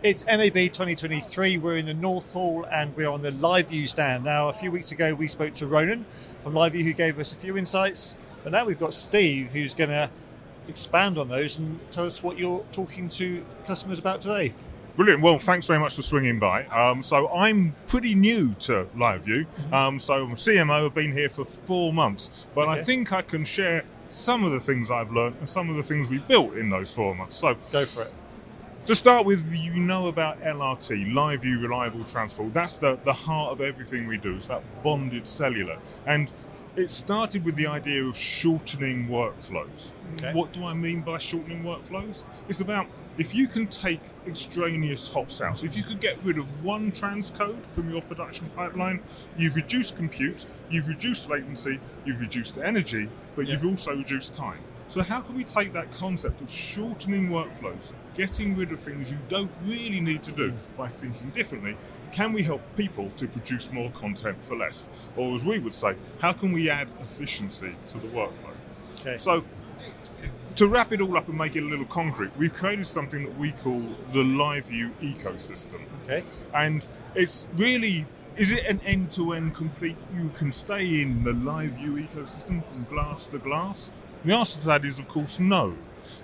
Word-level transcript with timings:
It's 0.00 0.24
NAB 0.26 0.54
2023. 0.54 1.58
We're 1.58 1.76
in 1.76 1.84
the 1.84 1.92
North 1.92 2.32
Hall 2.32 2.64
and 2.70 2.94
we're 2.94 3.10
on 3.10 3.20
the 3.20 3.32
LiveU 3.32 3.88
stand. 3.88 4.22
Now, 4.22 4.48
a 4.48 4.52
few 4.52 4.70
weeks 4.70 4.92
ago, 4.92 5.12
we 5.12 5.26
spoke 5.26 5.54
to 5.54 5.66
Ronan 5.66 6.06
from 6.40 6.52
LiveU 6.52 6.84
who 6.84 6.92
gave 6.92 7.18
us 7.18 7.32
a 7.32 7.36
few 7.36 7.58
insights, 7.58 8.16
but 8.44 8.52
now 8.52 8.64
we've 8.64 8.78
got 8.78 8.94
Steve 8.94 9.48
who's 9.50 9.74
going 9.74 9.90
to 9.90 10.08
expand 10.68 11.18
on 11.18 11.28
those 11.28 11.58
and 11.58 11.80
tell 11.90 12.04
us 12.04 12.22
what 12.22 12.38
you're 12.38 12.64
talking 12.70 13.08
to 13.08 13.44
customers 13.66 13.98
about 13.98 14.20
today. 14.20 14.52
Brilliant. 14.94 15.20
Well, 15.20 15.40
thanks 15.40 15.66
very 15.66 15.80
much 15.80 15.96
for 15.96 16.02
swinging 16.02 16.38
by. 16.38 16.66
Um, 16.66 17.02
so 17.02 17.28
I'm 17.30 17.74
pretty 17.88 18.14
new 18.14 18.54
to 18.60 18.86
LiveU. 18.96 19.46
Mm-hmm. 19.46 19.74
Um, 19.74 19.98
so 19.98 20.14
I'm 20.14 20.36
CMO. 20.36 20.86
I've 20.86 20.94
been 20.94 21.10
here 21.10 21.28
for 21.28 21.44
four 21.44 21.92
months, 21.92 22.46
but 22.54 22.68
I 22.68 22.84
think 22.84 23.12
I 23.12 23.22
can 23.22 23.44
share 23.44 23.82
some 24.10 24.44
of 24.44 24.52
the 24.52 24.60
things 24.60 24.92
I've 24.92 25.10
learned 25.10 25.36
and 25.40 25.48
some 25.48 25.68
of 25.68 25.76
the 25.76 25.82
things 25.82 26.08
we 26.08 26.18
built 26.18 26.56
in 26.56 26.70
those 26.70 26.92
four 26.92 27.16
months. 27.16 27.34
So 27.34 27.56
Go 27.72 27.84
for 27.84 28.02
it. 28.02 28.12
To 28.88 28.94
start 28.94 29.26
with, 29.26 29.54
you 29.54 29.74
know 29.74 30.06
about 30.06 30.40
LRT, 30.40 31.12
LiveU 31.12 31.60
Reliable 31.60 32.04
Transport. 32.04 32.54
That's 32.54 32.78
the, 32.78 32.96
the 33.04 33.12
heart 33.12 33.52
of 33.52 33.60
everything 33.60 34.06
we 34.06 34.16
do. 34.16 34.34
It's 34.34 34.46
that 34.46 34.62
bonded 34.82 35.26
cellular. 35.26 35.76
And 36.06 36.32
it 36.74 36.90
started 36.90 37.44
with 37.44 37.56
the 37.56 37.66
idea 37.66 38.02
of 38.02 38.16
shortening 38.16 39.06
workflows. 39.08 39.92
Okay. 40.14 40.32
What 40.32 40.54
do 40.54 40.64
I 40.64 40.72
mean 40.72 41.02
by 41.02 41.18
shortening 41.18 41.64
workflows? 41.64 42.24
It's 42.48 42.62
about 42.62 42.86
if 43.18 43.34
you 43.34 43.46
can 43.46 43.66
take 43.66 44.00
extraneous 44.26 45.12
hops 45.12 45.42
out, 45.42 45.58
so 45.58 45.66
if 45.66 45.76
you 45.76 45.82
could 45.82 46.00
get 46.00 46.16
rid 46.24 46.38
of 46.38 46.46
one 46.64 46.90
transcode 46.90 47.62
from 47.72 47.90
your 47.90 48.00
production 48.00 48.48
pipeline, 48.56 49.02
you've 49.36 49.56
reduced 49.56 49.96
compute, 49.96 50.46
you've 50.70 50.88
reduced 50.88 51.28
latency, 51.28 51.78
you've 52.06 52.22
reduced 52.22 52.56
energy, 52.56 53.10
but 53.36 53.46
Yeah. 53.46 53.52
you've 53.52 53.66
also 53.66 53.94
reduced 53.94 54.32
time. 54.32 54.60
So 54.88 55.02
how 55.02 55.20
can 55.20 55.36
we 55.36 55.44
take 55.44 55.74
that 55.74 55.92
concept 55.92 56.40
of 56.40 56.50
shortening 56.50 57.28
workflows, 57.28 57.92
getting 58.14 58.56
rid 58.56 58.72
of 58.72 58.80
things 58.80 59.10
you 59.10 59.18
don't 59.28 59.50
really 59.64 60.00
need 60.00 60.22
to 60.22 60.32
do 60.32 60.54
by 60.78 60.88
thinking 60.88 61.28
differently? 61.28 61.76
Can 62.10 62.32
we 62.32 62.42
help 62.42 62.62
people 62.74 63.10
to 63.18 63.26
produce 63.26 63.70
more 63.70 63.90
content 63.90 64.42
for 64.42 64.56
less? 64.56 64.88
Or 65.14 65.34
as 65.34 65.44
we 65.44 65.58
would 65.58 65.74
say, 65.74 65.94
how 66.20 66.32
can 66.32 66.52
we 66.52 66.70
add 66.70 66.88
efficiency 67.00 67.74
to 67.88 67.98
the 67.98 68.08
workflow? 68.08 68.54
Okay. 69.02 69.18
So 69.18 69.44
to 70.54 70.66
wrap 70.66 70.90
it 70.90 71.02
all 71.02 71.18
up 71.18 71.28
and 71.28 71.36
make 71.36 71.54
it 71.54 71.62
a 71.62 71.66
little 71.66 71.84
concrete, 71.84 72.30
we've 72.38 72.54
created 72.54 72.86
something 72.86 73.24
that 73.24 73.38
we 73.38 73.52
call 73.52 73.80
the 74.12 74.22
LiveU 74.22 74.90
ecosystem. 75.02 75.82
Okay. 76.04 76.24
And 76.54 76.88
it's 77.14 77.46
really 77.56 78.06
is 78.38 78.52
it 78.52 78.64
an 78.66 78.80
end-to-end 78.86 79.52
complete 79.54 79.96
you 80.16 80.30
can 80.30 80.52
stay 80.52 81.02
in 81.02 81.24
the 81.24 81.32
LiveU 81.32 82.06
ecosystem 82.06 82.64
from 82.64 82.86
glass 82.88 83.26
to 83.26 83.38
glass? 83.38 83.90
The 84.24 84.34
answer 84.34 84.58
to 84.60 84.66
that 84.66 84.84
is 84.84 84.98
of 84.98 85.08
course 85.08 85.38
no. 85.38 85.74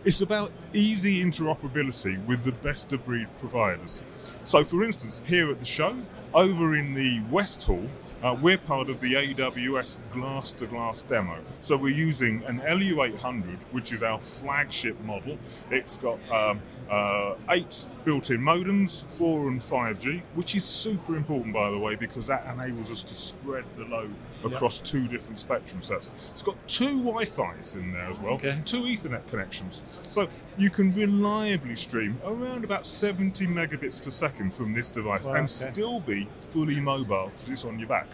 It's 0.04 0.20
about 0.20 0.50
easy 0.72 1.22
interoperability 1.22 2.24
with 2.26 2.44
the 2.44 2.52
best 2.52 2.92
of 2.92 3.04
breed 3.04 3.28
providers. 3.38 4.02
So 4.44 4.64
for 4.64 4.84
instance, 4.84 5.22
here 5.26 5.50
at 5.50 5.58
the 5.58 5.64
show, 5.64 5.96
over 6.32 6.76
in 6.76 6.94
the 6.94 7.20
West 7.30 7.62
Hall, 7.64 7.88
uh, 8.25 8.34
we're 8.41 8.56
part 8.56 8.89
of 8.89 9.00
the 9.00 9.12
AWS 9.12 9.98
glass 10.11 10.50
to 10.53 10.67
glass 10.67 11.03
demo. 11.03 11.39
So 11.61 11.77
we're 11.77 11.94
using 11.94 12.42
an 12.44 12.61
LU800, 12.61 13.58
which 13.72 13.92
is 13.92 14.03
our 14.03 14.19
flagship 14.19 14.98
model. 15.03 15.36
It's 15.70 15.98
got 15.98 16.19
um, 16.33 16.61
uh, 16.89 17.34
eight 17.50 17.86
built 18.06 18.30
in 18.30 18.41
modems, 18.41 19.05
4 19.19 19.48
and 19.48 19.61
5G, 19.61 20.22
which 20.34 20.55
is 20.55 20.64
super 20.64 21.17
important, 21.17 21.52
by 21.52 21.70
the 21.70 21.78
way, 21.78 21.97
because 21.97 22.27
that 22.27 22.47
enables 22.52 22.91
us 22.91 23.02
to 23.02 23.14
spread 23.14 23.64
the 23.77 23.84
load 23.84 24.14
across 24.42 24.80
two 24.80 25.06
different 25.08 25.39
spectrum 25.39 25.83
sets. 25.83 26.11
It's 26.30 26.42
got 26.42 26.56
two 26.67 27.02
Wi 27.05 27.27
Fi's 27.27 27.75
in 27.75 27.92
there 27.92 28.11
as 28.11 28.19
well, 28.20 28.34
Okay. 28.34 28.58
two 28.64 28.83
Ethernet 28.83 29.27
connections. 29.28 29.83
So 30.08 30.28
you 30.56 30.70
can 30.70 30.92
reliably 30.92 31.77
stream 31.77 32.19
around 32.24 32.64
about 32.64 32.86
70 32.86 33.47
megabits 33.47 34.02
per 34.02 34.10
second 34.10 34.55
from 34.55 34.72
this 34.72 34.91
device 34.91 35.27
Wow, 35.27 35.34
and 35.34 35.44
okay. 35.44 35.72
still 35.72 36.00
be 36.00 36.28
fully 36.50 36.80
mobile 36.80 37.30
because 37.34 37.50
it's 37.50 37.64
on 37.64 37.78
your 37.78 37.88
back. 37.88 38.06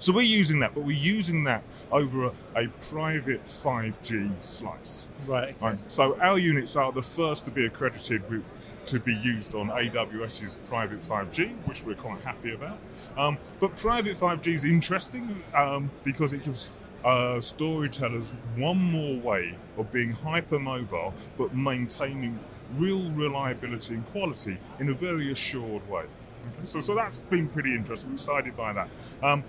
So 0.00 0.12
we're 0.12 0.22
using 0.22 0.60
that, 0.60 0.74
but 0.74 0.84
we're 0.84 0.96
using 0.96 1.42
that 1.44 1.64
over 1.90 2.26
a, 2.26 2.32
a 2.54 2.68
private 2.88 3.44
5G 3.44 4.30
slice. 4.40 5.08
Right. 5.26 5.56
Right. 5.60 5.78
So 5.88 6.16
our 6.20 6.38
units 6.38 6.76
are 6.76 6.92
the 6.92 7.02
first 7.02 7.44
to 7.46 7.50
be 7.50 7.66
accredited 7.66 8.28
with, 8.30 8.44
to 8.86 9.00
be 9.00 9.14
used 9.14 9.56
on 9.56 9.68
AWS's 9.70 10.56
private 10.66 11.02
5G, 11.02 11.52
which 11.64 11.82
we're 11.82 11.96
quite 11.96 12.20
happy 12.20 12.54
about. 12.54 12.78
Um, 13.16 13.38
but 13.58 13.74
private 13.74 14.16
5G 14.16 14.54
is 14.54 14.64
interesting 14.64 15.42
um, 15.52 15.90
because 16.04 16.32
it 16.32 16.44
gives 16.44 16.70
uh, 17.04 17.40
storytellers 17.40 18.32
one 18.56 18.78
more 18.78 19.16
way 19.16 19.54
of 19.76 19.92
being 19.92 20.12
hypermobile 20.12 21.12
but 21.36 21.54
maintaining 21.54 22.38
real 22.74 23.10
reliability 23.12 23.94
and 23.94 24.06
quality 24.08 24.58
in 24.78 24.88
a 24.88 24.94
very 24.94 25.32
assured 25.32 25.88
way. 25.88 26.02
Okay, 26.02 26.64
So, 26.64 26.80
so 26.80 26.94
that's 26.94 27.18
been 27.18 27.48
pretty 27.48 27.74
interesting. 27.74 28.10
We're 28.10 28.14
excited 28.14 28.56
by 28.56 28.72
that. 28.72 28.88
Um, 29.22 29.44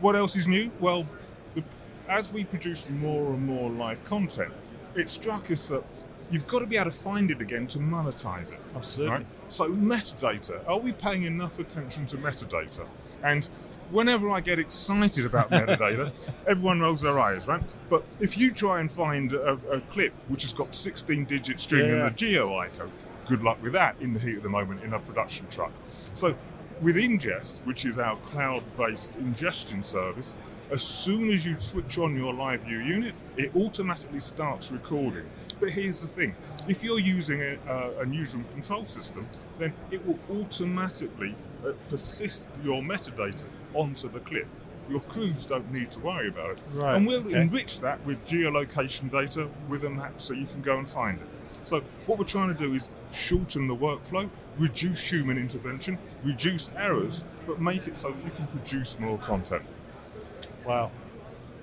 what 0.00 0.16
else 0.16 0.36
is 0.36 0.46
new? 0.46 0.70
Well, 0.80 1.06
the, 1.54 1.62
as 2.08 2.32
we 2.32 2.44
produce 2.44 2.88
more 2.88 3.32
and 3.32 3.44
more 3.44 3.70
live 3.70 4.04
content, 4.04 4.52
it 4.94 5.10
struck 5.10 5.50
us 5.50 5.68
that 5.68 5.82
you've 6.30 6.46
got 6.46 6.60
to 6.60 6.66
be 6.66 6.76
able 6.76 6.90
to 6.90 6.96
find 6.96 7.30
it 7.30 7.40
again 7.40 7.66
to 7.68 7.78
monetize 7.78 8.52
it. 8.52 8.58
Absolutely. 8.74 9.18
Right? 9.18 9.26
So 9.48 9.70
metadata, 9.70 10.66
are 10.68 10.78
we 10.78 10.92
paying 10.92 11.24
enough 11.24 11.58
attention 11.58 12.06
to 12.06 12.16
metadata? 12.16 12.86
And 13.22 13.48
whenever 13.94 14.28
I 14.28 14.40
get 14.40 14.58
excited 14.58 15.24
about 15.24 15.50
metadata, 15.50 16.10
everyone 16.46 16.80
rolls 16.80 17.00
their 17.00 17.18
eyes, 17.18 17.46
right? 17.46 17.62
But 17.88 18.04
if 18.20 18.36
you 18.36 18.50
try 18.50 18.80
and 18.80 18.90
find 18.90 19.32
a, 19.32 19.52
a 19.70 19.80
clip 19.80 20.12
which 20.28 20.42
has 20.42 20.52
got 20.52 20.74
16 20.74 21.24
digit 21.24 21.60
string 21.60 21.86
Yeah. 21.86 22.06
and 22.06 22.14
the 22.16 22.26
GeoI 22.26 22.76
code, 22.76 22.90
good 23.26 23.42
luck 23.42 23.62
with 23.62 23.72
that 23.72 23.94
in 24.00 24.12
the 24.12 24.20
heat 24.20 24.36
of 24.38 24.42
the 24.42 24.50
moment 24.50 24.82
in 24.82 24.92
a 24.92 24.98
production 24.98 25.46
truck. 25.48 25.72
So 26.12 26.34
with 26.82 26.96
Ingest, 26.96 27.64
which 27.64 27.84
is 27.86 27.98
our 27.98 28.16
cloud-based 28.16 29.16
ingestion 29.16 29.82
service, 29.82 30.34
as 30.72 30.82
soon 30.82 31.30
as 31.30 31.46
you 31.46 31.56
switch 31.58 31.98
on 31.98 32.16
your 32.16 32.34
LiveU 32.34 32.84
unit, 32.84 33.14
it 33.36 33.54
automatically 33.54 34.20
starts 34.20 34.72
recording. 34.72 35.24
But 35.64 35.72
here's 35.72 36.02
the 36.02 36.08
thing: 36.08 36.34
if 36.68 36.84
you're 36.84 36.98
using 36.98 37.40
a, 37.40 37.56
a, 37.66 38.00
a 38.00 38.04
newsroom 38.04 38.44
control 38.52 38.84
system, 38.84 39.26
then 39.58 39.72
it 39.90 40.06
will 40.06 40.18
automatically 40.30 41.34
uh, 41.66 41.72
persist 41.88 42.50
your 42.62 42.82
metadata 42.82 43.44
onto 43.72 44.10
the 44.10 44.20
clip. 44.20 44.46
Your 44.90 45.00
crews 45.00 45.46
don't 45.46 45.72
need 45.72 45.90
to 45.92 46.00
worry 46.00 46.28
about 46.28 46.50
it, 46.50 46.60
Right, 46.74 46.96
and 46.96 47.06
we'll 47.06 47.24
okay. 47.26 47.40
enrich 47.40 47.80
that 47.80 48.04
with 48.04 48.22
geolocation 48.26 49.10
data 49.10 49.48
with 49.66 49.84
a 49.84 49.88
map, 49.88 50.20
so 50.20 50.34
you 50.34 50.44
can 50.44 50.60
go 50.60 50.78
and 50.78 50.86
find 50.86 51.18
it. 51.18 51.26
So 51.66 51.80
what 52.04 52.18
we're 52.18 52.26
trying 52.26 52.54
to 52.54 52.60
do 52.60 52.74
is 52.74 52.90
shorten 53.10 53.66
the 53.66 53.74
workflow, 53.74 54.28
reduce 54.58 55.10
human 55.10 55.38
intervention, 55.38 55.96
reduce 56.22 56.70
errors, 56.76 57.24
but 57.46 57.58
make 57.58 57.88
it 57.88 57.96
so 57.96 58.10
that 58.10 58.22
you 58.22 58.32
can 58.32 58.46
produce 58.48 58.98
more 58.98 59.16
content. 59.16 59.62
Wow. 60.66 60.90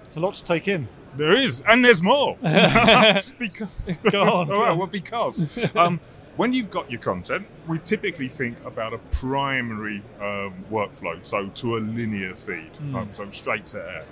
It's 0.04 0.18
a 0.18 0.20
lot 0.20 0.34
to 0.34 0.44
take 0.44 0.68
in. 0.68 0.88
There 1.16 1.36
is, 1.36 1.62
and 1.68 1.84
there's 1.84 2.02
more. 2.02 2.38
because, 2.42 3.68
Go 4.12 4.22
on, 4.24 4.52
All 4.52 4.62
right, 4.62 4.74
well, 4.78 4.88
because 4.88 5.60
um, 5.76 6.00
when 6.38 6.54
you've 6.54 6.70
got 6.70 6.90
your 6.90 7.02
content, 7.02 7.46
we 7.68 7.80
typically 7.80 8.30
think 8.30 8.64
about 8.66 8.94
a 8.94 8.98
primary 8.98 10.02
um, 10.20 10.54
workflow, 10.72 11.24
so 11.24 11.48
to 11.48 11.78
a 11.78 11.80
linear 11.80 12.36
feed, 12.36 12.76
Hmm. 12.78 12.96
um, 12.96 13.10
so 13.12 13.30
straight 13.32 13.66
to 13.68 13.78
air. 13.78 14.06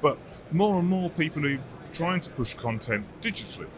But 0.00 0.18
more 0.50 0.78
and 0.78 0.88
more 0.88 1.08
people 1.10 1.46
are 1.46 1.58
trying 1.92 2.20
to 2.20 2.30
push 2.30 2.54
content 2.54 3.06
digitally. 3.22 3.68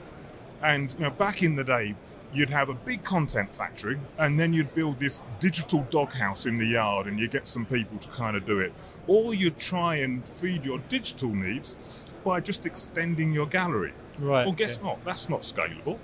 And 0.62 0.92
you 0.94 1.00
know, 1.00 1.10
back 1.10 1.42
in 1.42 1.56
the 1.56 1.64
day, 1.64 1.94
you'd 2.32 2.50
have 2.50 2.68
a 2.68 2.74
big 2.74 3.04
content 3.04 3.54
factory, 3.54 4.00
and 4.18 4.40
then 4.40 4.52
you'd 4.52 4.74
build 4.74 4.98
this 4.98 5.22
digital 5.38 5.86
doghouse 5.90 6.46
in 6.46 6.58
the 6.58 6.66
yard, 6.66 7.06
and 7.06 7.20
you 7.20 7.28
get 7.28 7.46
some 7.46 7.64
people 7.64 7.98
to 7.98 8.08
kind 8.08 8.36
of 8.36 8.44
do 8.44 8.58
it. 8.58 8.72
Or 9.06 9.34
you'd 9.34 9.56
try 9.58 9.96
and 9.96 10.26
feed 10.26 10.64
your 10.64 10.78
digital 10.88 11.28
needs 11.32 11.76
by 12.24 12.40
just 12.40 12.66
extending 12.66 13.32
your 13.32 13.46
gallery. 13.46 13.92
Right. 14.18 14.44
Well, 14.46 14.54
guess 14.54 14.78
okay. 14.78 14.86
what? 14.86 15.04
That's 15.04 15.28
not 15.28 15.42
scalable. 15.42 15.98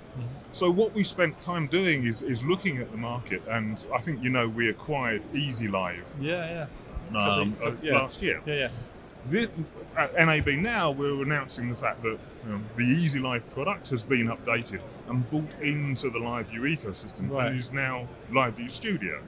So 0.51 0.69
what 0.69 0.93
we 0.93 1.03
spent 1.03 1.39
time 1.41 1.67
doing 1.67 2.05
is, 2.05 2.21
is 2.21 2.43
looking 2.43 2.77
at 2.77 2.91
the 2.91 2.97
market, 2.97 3.41
and 3.49 3.83
I 3.93 3.99
think 3.99 4.21
you 4.21 4.29
know 4.29 4.47
we 4.47 4.69
acquired 4.69 5.21
Easy 5.33 5.67
Live 5.67 6.13
Yeah, 6.19 6.67
yeah. 7.13 7.17
um, 7.17 7.55
uh, 7.63 7.71
yeah. 7.81 7.93
last 7.93 8.21
year. 8.21 8.41
Yeah, 8.45 8.53
yeah. 8.55 8.69
This, 9.27 9.49
at 9.95 10.13
NAB 10.15 10.47
now, 10.59 10.91
we're 10.91 11.21
announcing 11.21 11.69
the 11.69 11.75
fact 11.75 12.01
that 12.01 12.17
you 12.45 12.51
know, 12.51 12.59
the 12.75 12.83
Easy 12.83 13.19
Live 13.19 13.47
product 13.49 13.89
has 13.89 14.03
been 14.03 14.27
updated 14.27 14.81
and 15.07 15.29
brought 15.29 15.53
into 15.61 16.09
the 16.09 16.19
LiveU 16.19 16.61
ecosystem 16.77 17.29
Right. 17.29 17.47
and 17.47 17.59
is 17.59 17.71
now 17.71 18.07
LiveU 18.31 18.69
Studio. 18.69 19.21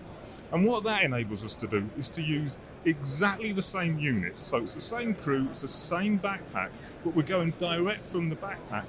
And 0.54 0.64
what 0.64 0.84
that 0.84 1.02
enables 1.02 1.44
us 1.44 1.56
to 1.56 1.68
do 1.68 1.90
is 1.98 2.10
to 2.10 2.22
use 2.22 2.60
exactly 2.86 3.52
the 3.54 3.62
same 3.64 3.98
units. 3.98 4.40
So 4.40 4.58
it's 4.58 4.76
the 4.76 4.82
same 4.82 5.16
crew, 5.16 5.48
it's 5.50 5.62
the 5.62 5.68
same 5.68 6.20
backpack, 6.20 6.70
but 7.04 7.16
we're 7.16 7.24
going 7.24 7.56
direct 7.58 8.06
from 8.06 8.30
the 8.30 8.36
backpack 8.36 8.86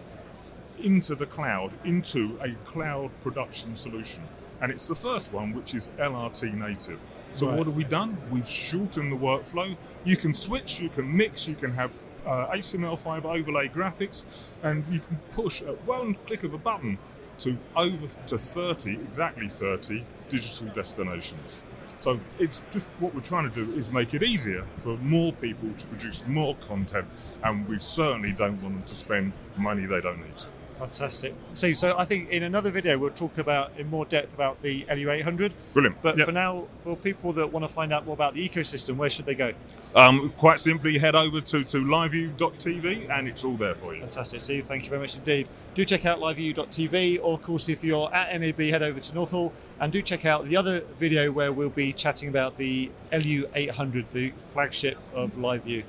into 0.79 1.15
the 1.15 1.25
cloud, 1.25 1.73
into 1.85 2.39
a 2.43 2.51
cloud 2.69 3.11
production 3.23 3.77
solution. 3.77 4.23
And 4.61 4.71
it's 4.71 4.87
the 4.87 4.95
first 4.95 5.33
one, 5.33 5.55
which 5.55 5.75
is 5.75 5.89
LRT 5.99 6.53
native. 6.53 7.01
So 7.33 7.49
Right. 7.49 7.57
what 7.57 7.67
have 7.67 7.77
we 7.77 7.85
done? 7.85 8.19
We've 8.31 8.47
shortened 8.47 9.11
the 9.11 9.17
workflow. 9.17 9.75
You 10.05 10.17
can 10.19 10.35
switch, 10.35 10.81
you 10.81 10.91
can 10.91 11.17
mix, 11.17 11.49
you 11.49 11.55
can 11.55 11.73
have 11.73 11.91
uh, 12.27 12.47
HTML5 12.53 13.25
overlay 13.25 13.69
graphics, 13.69 14.25
and 14.63 14.85
you 14.91 15.01
can 15.01 15.19
push 15.33 15.63
at 15.63 15.83
one 15.87 16.15
click 16.27 16.43
of 16.43 16.53
a 16.53 16.59
button 16.59 16.99
to 17.39 17.57
over 17.77 18.07
to 18.27 18.39
30, 18.39 18.93
exactly 18.95 19.49
30 19.49 20.05
digital 20.29 20.69
destinations. 20.69 21.65
So 22.01 22.21
it's 22.39 22.63
just 22.71 22.89
what 22.99 23.15
we're 23.15 23.23
trying 23.23 23.51
to 23.51 23.65
do 23.65 23.73
is 23.75 23.91
make 23.91 24.13
it 24.13 24.23
easier 24.23 24.67
for 24.79 24.99
more 24.99 25.33
people 25.33 25.73
to 25.73 25.87
produce 25.87 26.27
more 26.27 26.55
content, 26.69 27.07
and 27.43 27.67
we 27.67 27.79
certainly 27.79 28.33
don't 28.33 28.63
want 28.63 28.75
them 28.75 28.83
to 28.85 28.95
spend 28.95 29.33
money 29.57 29.87
they 29.87 30.01
don't 30.01 30.19
need. 30.19 30.45
Fantastic. 30.79 31.35
So, 31.53 31.73
so 31.73 31.97
I 31.97 32.05
think 32.05 32.31
in 32.31 32.43
another 32.43 32.71
video 32.71 32.99
we'll 32.99 33.11
talk 33.11 33.39
about 33.39 33.71
in 33.79 33.89
more 33.89 34.05
depth 34.05 34.35
about 34.35 34.61
the 34.63 34.83
LU800. 34.85 35.53
Brilliant. 35.73 36.03
But 36.03 36.17
Yep. 36.19 36.27
for 36.27 36.33
now, 36.33 36.67
for 36.81 36.97
people 36.97 37.33
that 37.35 37.53
want 37.53 37.65
to 37.65 37.69
find 37.69 37.93
out 37.93 38.05
more 38.07 38.15
about 38.15 38.35
the 38.35 38.47
ecosystem, 38.49 38.97
where 38.97 39.09
should 39.09 39.25
they 39.27 39.35
go? 39.37 39.53
Um, 39.95 40.31
quite 40.37 40.59
simply, 40.59 40.99
head 40.99 41.15
over 41.15 41.41
to, 41.41 41.65
to 41.65 41.77
liveu.tv 41.79 43.09
and 43.11 43.29
it's 43.29 43.45
all 43.45 43.55
there 43.57 43.75
for 43.77 43.95
you. 43.95 44.01
Fantastic, 44.01 44.41
Steve. 44.41 44.65
Thank 44.65 44.83
you 44.85 44.89
very 44.91 45.01
much 45.01 45.17
indeed. 45.17 45.49
Do 45.75 45.85
check 45.85 46.05
out 46.07 46.19
liveu.tv, 46.19 47.21
or 47.23 47.35
of 47.35 47.43
course, 47.43 47.69
if 47.69 47.85
you're 47.85 48.13
at 48.15 48.39
NAB, 48.41 48.59
head 48.61 48.83
over 48.83 48.99
to 48.99 49.13
Northall 49.13 49.53
and 49.81 49.93
do 49.93 50.03
check 50.03 50.25
out 50.25 50.47
the 50.47 50.57
other 50.57 50.81
video 50.99 51.31
where 51.31 51.53
we'll 51.53 51.71
be 51.71 51.93
chatting 51.93 52.29
about 52.29 52.57
the 52.57 52.91
LU800, 53.13 54.11
the 54.11 54.31
flagship 54.39 54.99
of 55.15 55.35
LiveU. 55.37 55.85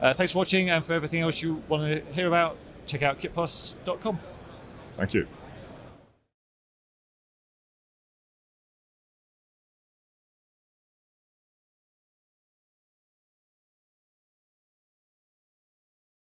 Uh, 0.00 0.12
thanks 0.12 0.32
for 0.32 0.38
watching, 0.38 0.70
and 0.70 0.84
for 0.84 0.92
everything 0.92 1.20
else 1.20 1.40
you 1.42 1.62
want 1.68 1.82
to 1.84 2.12
hear 2.12 2.26
about, 2.26 2.56
check 2.86 3.02
out 3.02 3.18
kitposts.com. 3.18 4.18
Thank 4.90 5.14
you. 5.14 5.26